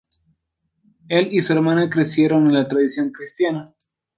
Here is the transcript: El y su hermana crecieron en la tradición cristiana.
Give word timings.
El 1.09 1.31
y 1.31 1.41
su 1.41 1.53
hermana 1.53 1.87
crecieron 1.87 2.47
en 2.47 2.53
la 2.55 2.67
tradición 2.67 3.11
cristiana. 3.11 3.71